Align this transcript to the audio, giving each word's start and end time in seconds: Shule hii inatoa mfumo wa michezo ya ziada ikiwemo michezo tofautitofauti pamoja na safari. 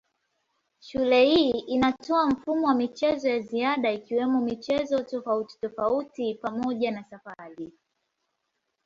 Shule 0.79 1.25
hii 1.25 1.49
inatoa 1.49 2.27
mfumo 2.27 2.67
wa 2.67 2.75
michezo 2.75 3.29
ya 3.29 3.39
ziada 3.39 3.91
ikiwemo 3.91 4.41
michezo 4.41 5.03
tofautitofauti 5.03 6.33
pamoja 6.41 6.91
na 6.91 7.03
safari. 7.03 7.71